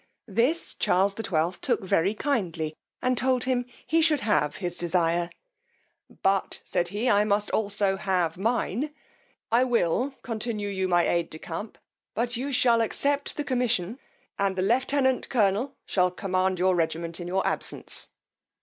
[0.25, 1.59] This Charles XII.
[1.61, 5.29] took very kindly, and told him, he should have his desire;
[6.23, 8.95] but, said he, I must also have mine:
[9.51, 11.77] I will continue you my aid de camp,
[12.15, 13.99] but you shall accept the commission,
[14.39, 18.07] and the lieutenant colonel shall command the regiment in your absence.